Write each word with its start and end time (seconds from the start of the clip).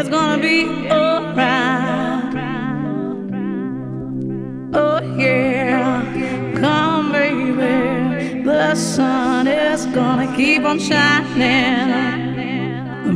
it's 0.00 0.08
gonna 0.08 0.40
be 0.40 0.64
alright. 0.90 2.34
Oh 4.72 5.00
yeah, 5.18 6.02
come 6.58 7.12
baby, 7.12 8.42
the 8.42 8.74
sun 8.74 9.46
is 9.46 9.84
gonna 9.86 10.34
keep 10.34 10.62
on 10.62 10.78
shining. 10.78 11.90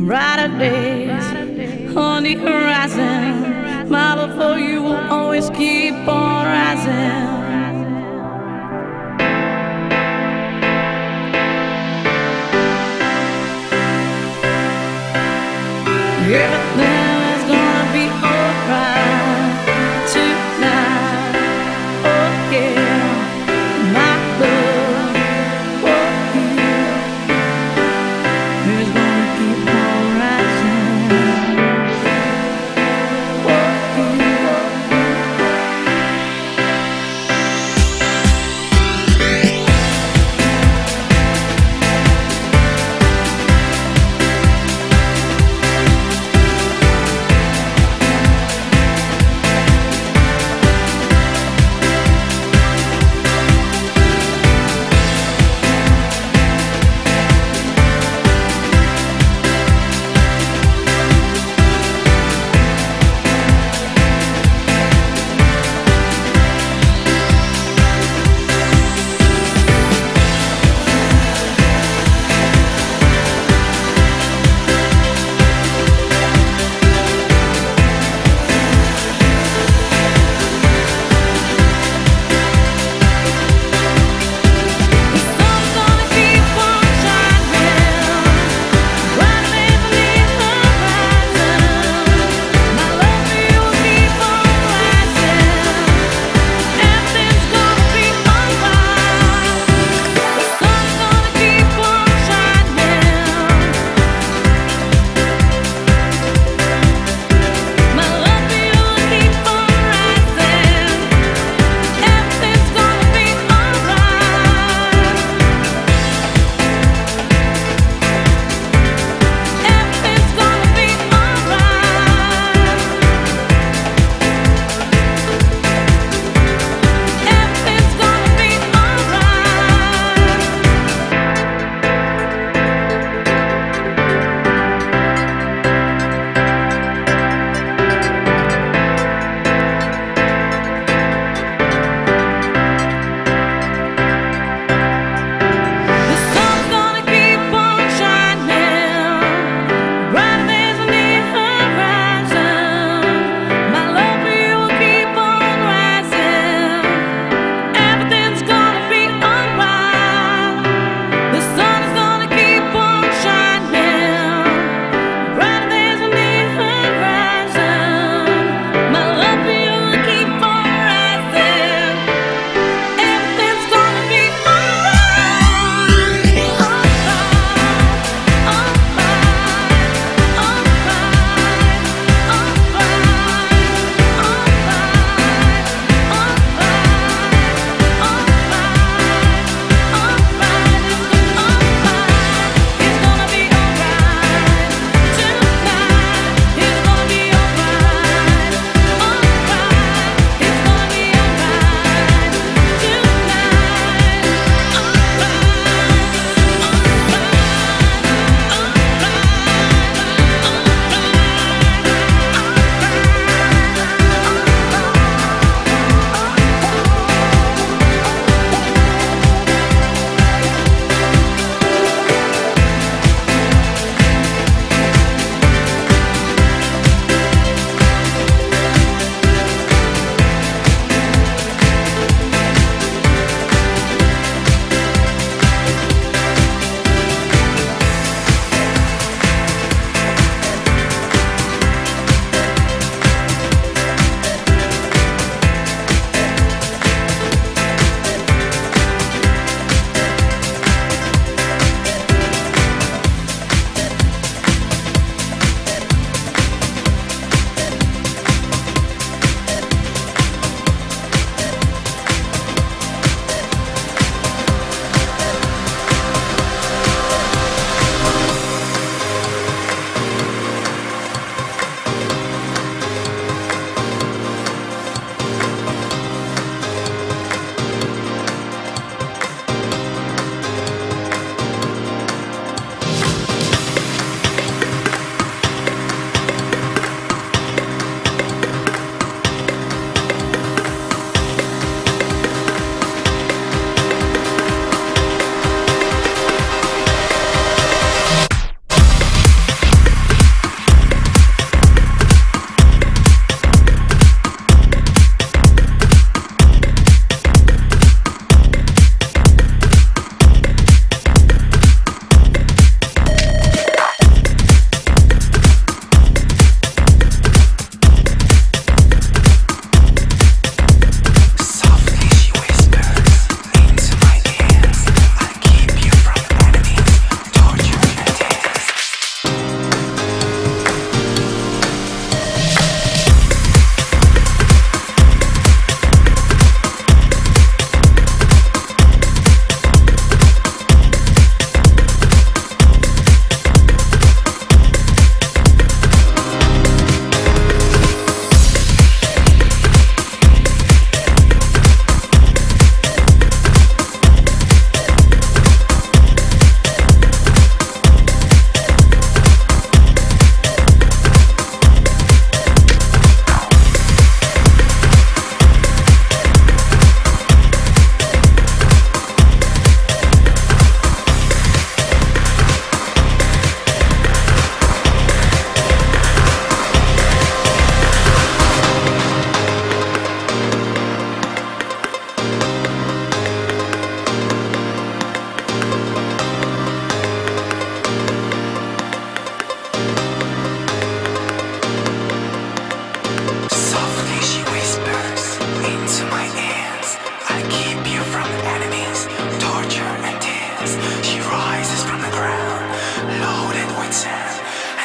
Brighter 0.05 0.55
days 0.59 1.25
on 1.97 2.21
the 2.21 2.35
horizon, 2.35 3.89
my 3.89 4.13
love 4.13 4.35
for 4.37 4.59
you 4.59 4.83
will 4.83 5.09
always 5.09 5.49
keep 5.49 5.95
on 6.07 6.45
rising. 6.45 7.34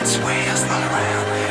That's 0.00 0.16
why 0.16 0.32
I 0.32 0.66
not 0.66 0.90
around. 0.90 1.49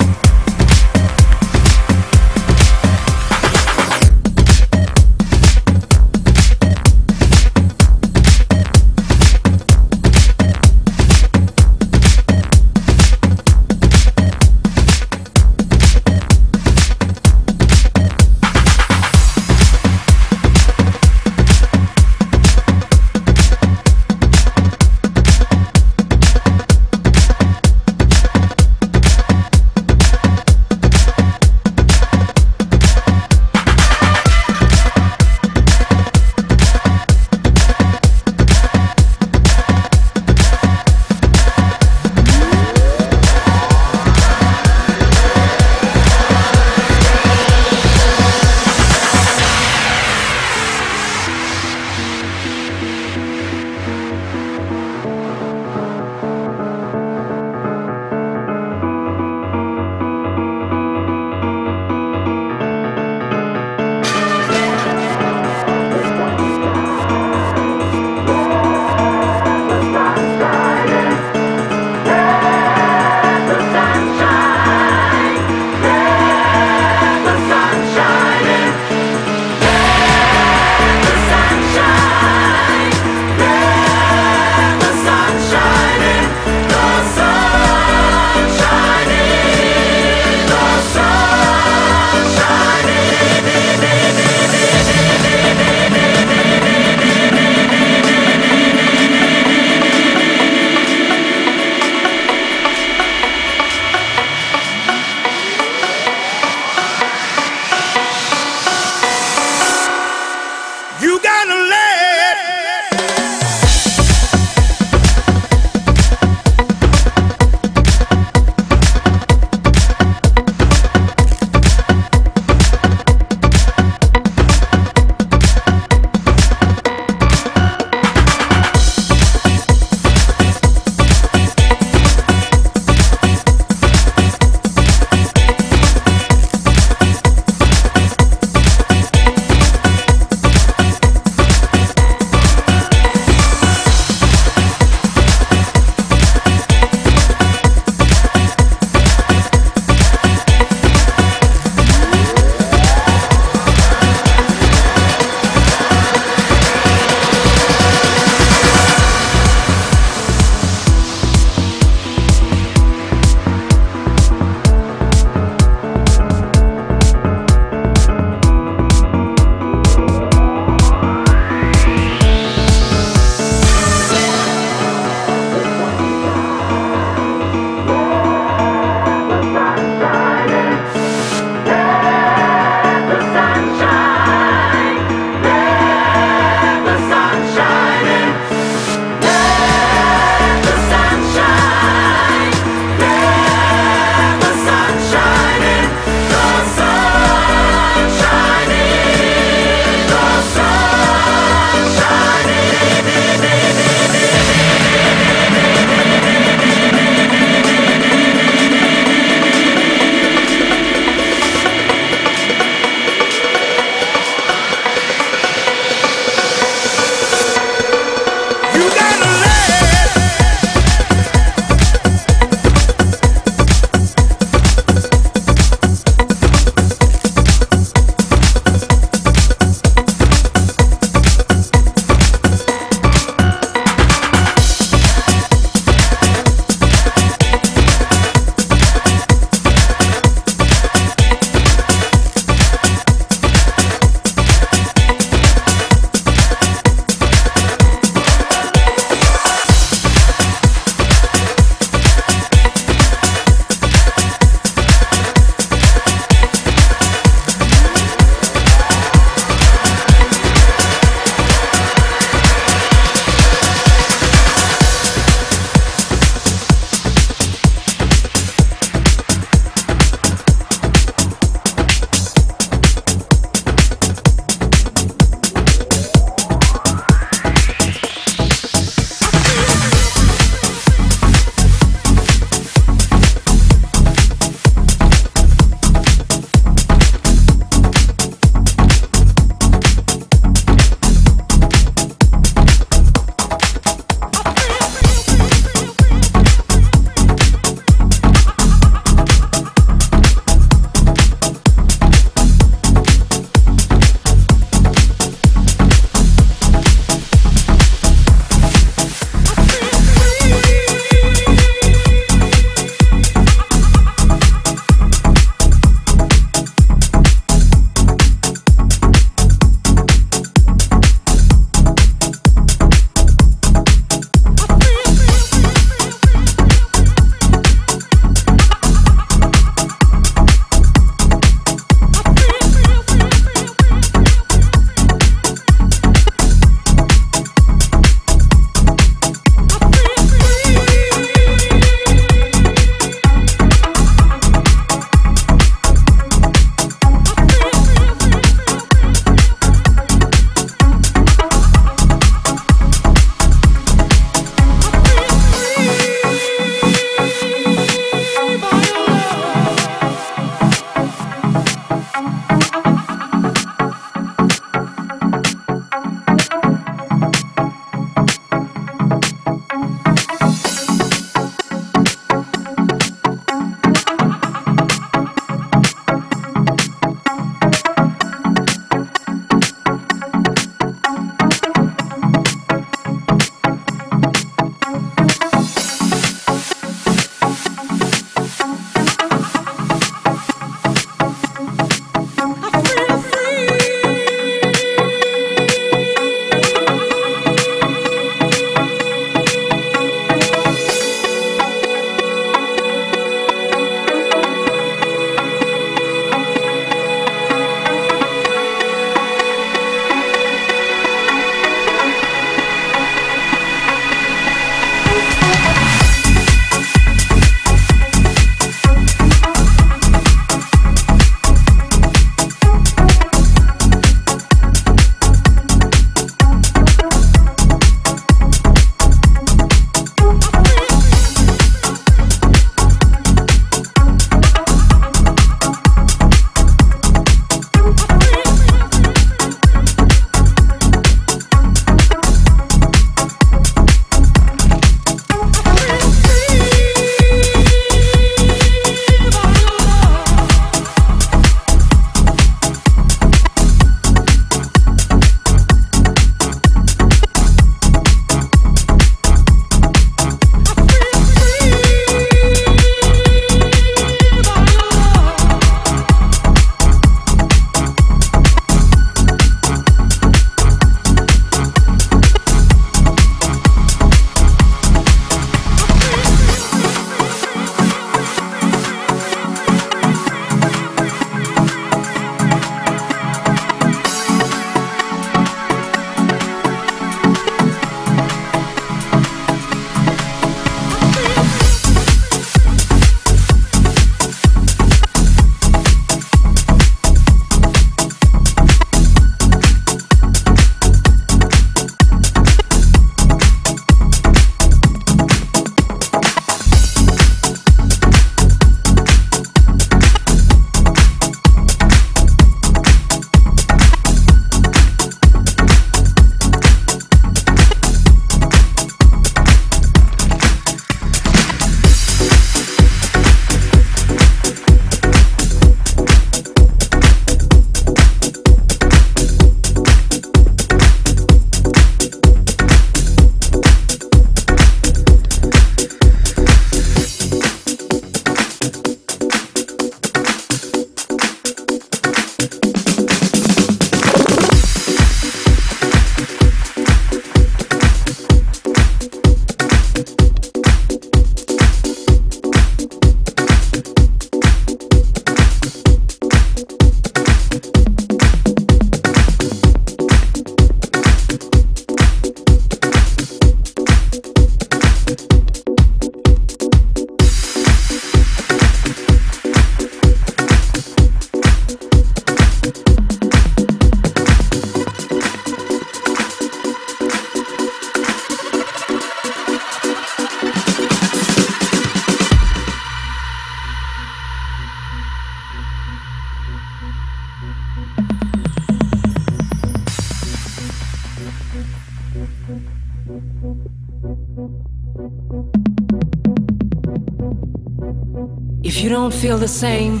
Feel 599.20 599.36
the 599.36 599.46
same 599.46 600.00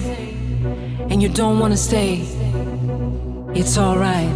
and 1.10 1.20
you 1.20 1.28
don't 1.28 1.58
want 1.58 1.74
to 1.74 1.76
stay, 1.76 2.22
it's 3.54 3.76
alright. 3.76 4.34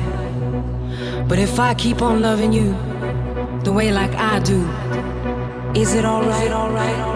But 1.27 1.39
if 1.39 1.59
I 1.59 1.73
keep 1.73 2.03
on 2.03 2.21
loving 2.21 2.53
you 2.53 2.77
the 3.63 3.73
way 3.73 3.93
like 3.93 4.15
I 4.15 4.41
do, 4.41 4.61
is 5.75 5.95
it 5.95 6.05
alright, 6.05 6.51
alright? 6.51 7.14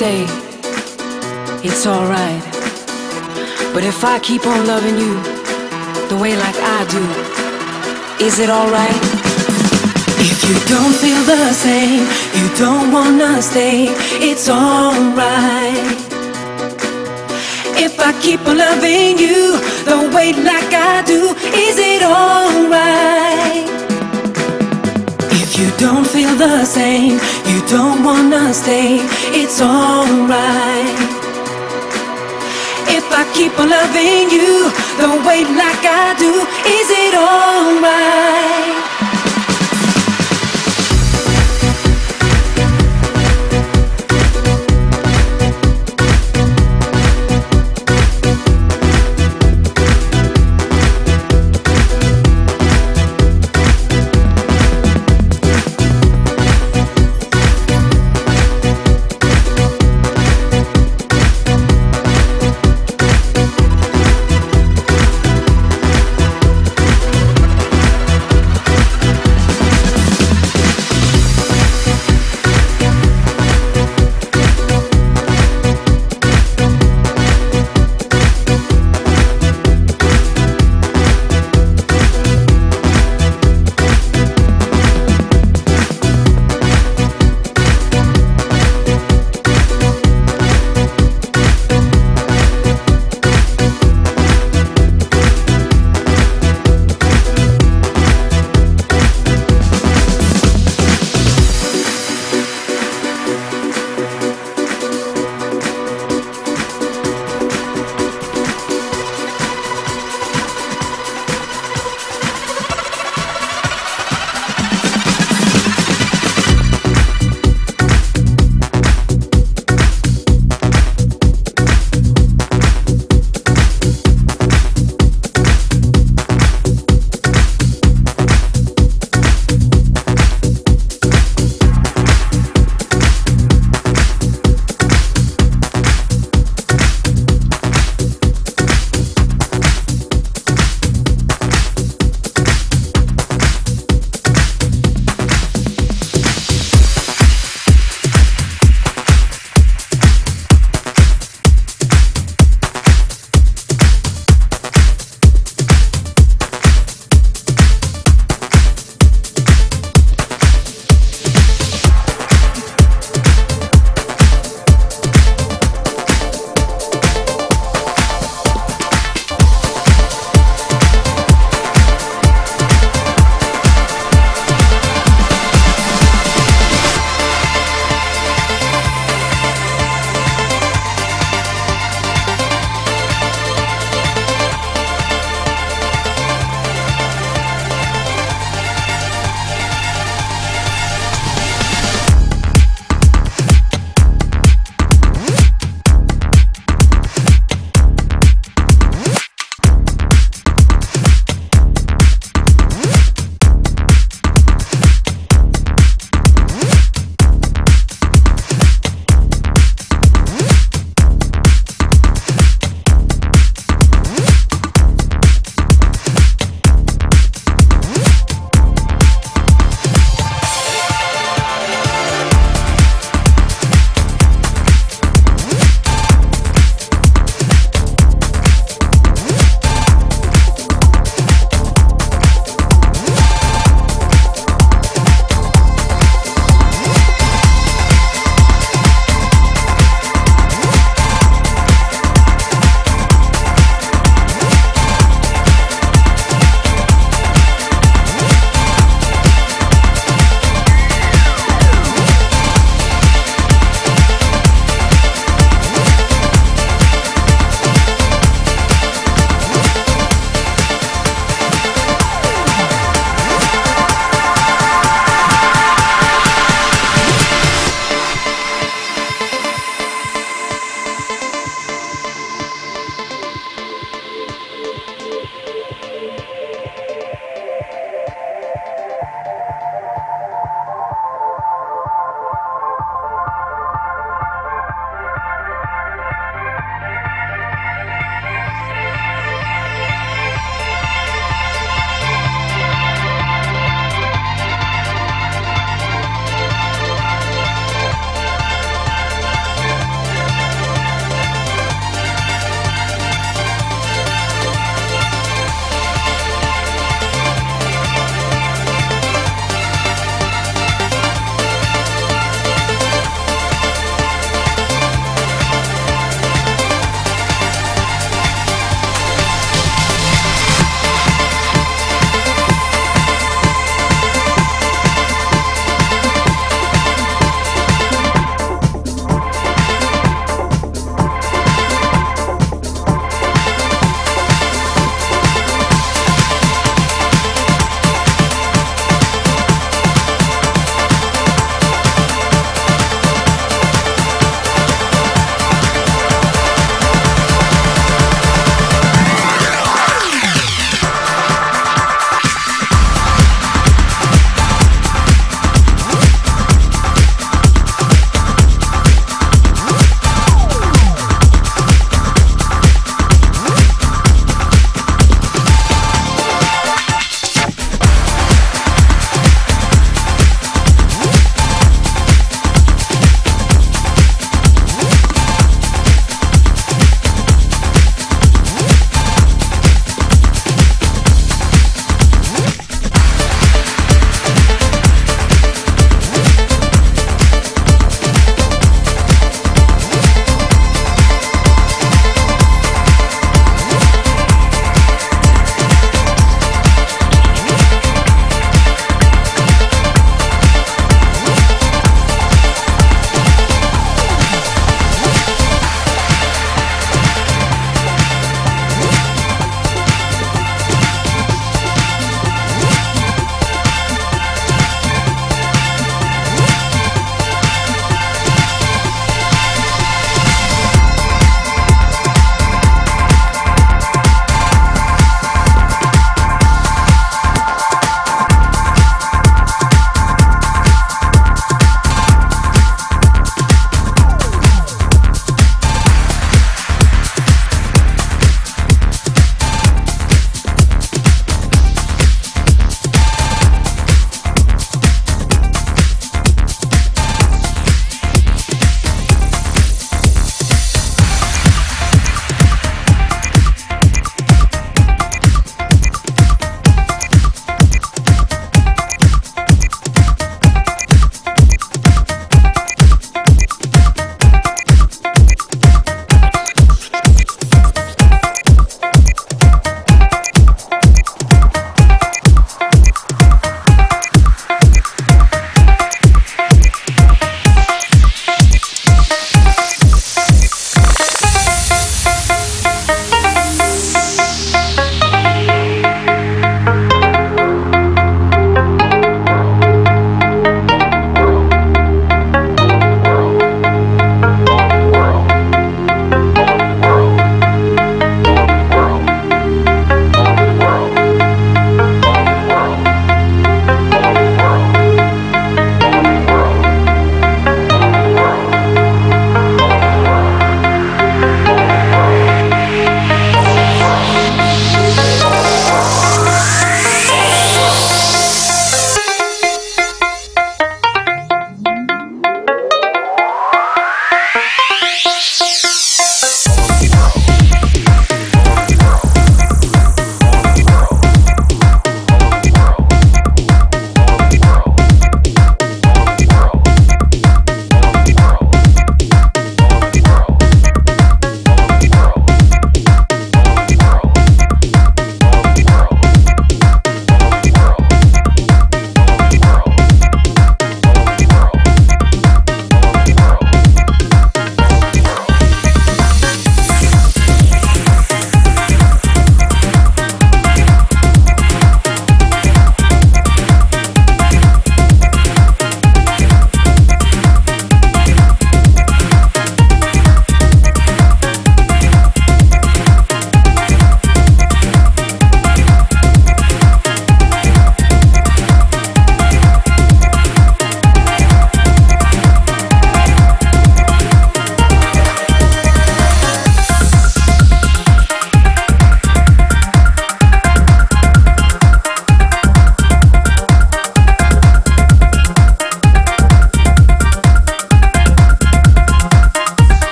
Stay, 0.00 0.24
it's 1.62 1.86
alright. 1.86 2.42
But 3.74 3.84
if 3.84 4.02
I 4.02 4.18
keep 4.18 4.46
on 4.46 4.66
loving 4.66 4.96
you 5.04 5.14
the 6.08 6.16
way 6.22 6.32
like 6.44 6.58
I 6.76 6.80
do, 6.96 7.04
is 8.24 8.38
it 8.38 8.48
alright? 8.48 9.00
If 10.30 10.38
you 10.48 10.56
don't 10.72 10.94
feel 11.02 11.22
the 11.34 11.52
same, 11.52 12.04
you 12.38 12.46
don't 12.64 12.90
wanna 12.96 13.42
stay, 13.42 13.88
it's 14.28 14.48
alright. 14.48 15.98
If 17.86 17.94
I 18.08 18.10
keep 18.24 18.40
on 18.46 18.56
loving 18.56 19.18
you 19.18 19.58
the 19.90 19.98
way 20.14 20.32
like 20.32 20.72
I 20.72 21.02
do, 21.12 21.20
is 21.66 21.76
it 21.92 22.02
alright? 22.02 23.49
You 25.60 25.70
don't 25.76 26.06
feel 26.06 26.34
the 26.36 26.64
same, 26.64 27.20
you 27.44 27.60
don't 27.68 28.02
wanna 28.02 28.54
stay, 28.54 28.96
it's 29.40 29.60
alright. 29.60 30.96
If 32.88 33.04
I 33.12 33.30
keep 33.34 33.52
on 33.60 33.68
loving 33.68 34.30
you 34.30 34.70
the 34.96 35.10
way 35.28 35.44
like 35.44 35.84
I 35.84 36.16
do, 36.18 36.32
is 36.64 36.88
it 37.04 37.14
alright? 37.14 38.69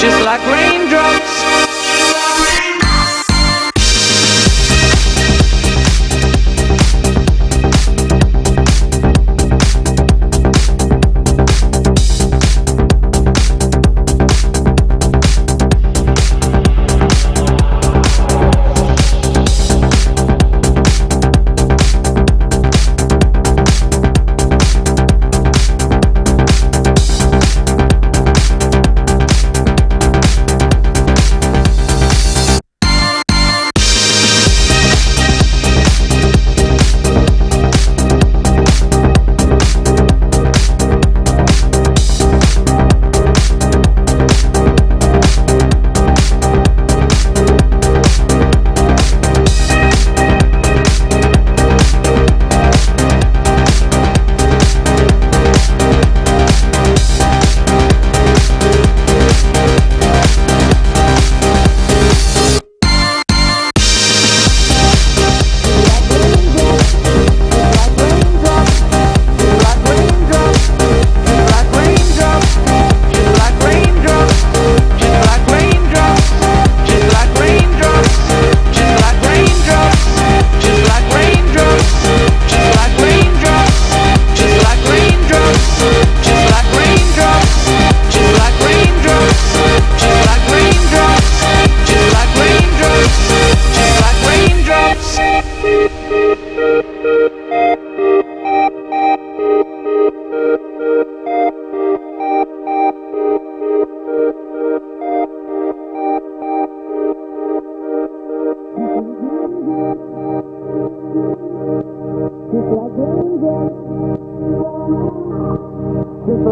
just 0.00 0.24
like 0.24 0.40
raindrops. 0.46 1.69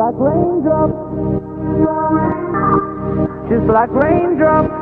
like 0.09 0.21
raindrops, 0.21 0.95
just 3.51 3.67
like 3.67 3.91
raindrops, 3.91 4.73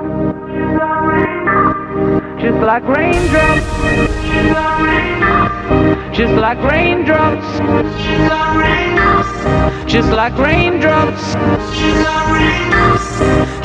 just 2.40 2.58
like 2.62 2.84
raindrops, 2.84 3.66
just 6.16 6.32
like 6.34 6.62
raindrops, 6.62 7.58
just 9.90 10.12
like 10.12 10.38
raindrops, 10.38 11.34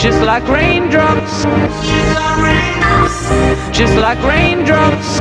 just 0.02 0.22
like 0.24 0.48
raindrops, 0.48 1.44
just 3.72 3.96
like 3.98 4.20
raindrops, 4.24 5.20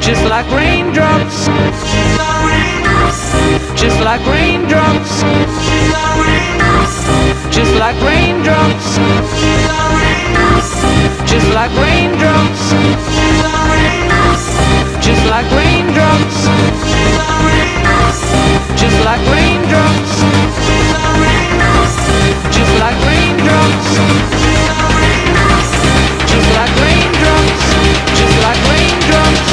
just 0.00 0.24
like 0.24 0.48
raindrops 0.52 1.48
just 3.84 4.00
like 4.00 4.24
raindrops, 4.26 5.20
just 7.50 7.74
like 7.74 8.00
raindrops, 8.00 8.96
just 11.30 11.48
like 11.52 11.70
raindrops, 11.76 12.64
just 15.04 15.24
like 15.28 15.50
raindrops, 15.52 16.38
just 18.80 19.04
like 19.04 19.20
raindrops, 19.28 20.12
just 22.56 22.72
like 22.80 22.96
raindrops, 23.04 23.90
just 26.32 26.50
like 26.56 26.72
raindrops, 26.80 27.64
just 28.16 28.36
like 28.46 28.60
raindrops, 28.72 29.44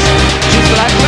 just 0.54 0.72
like 0.78 1.01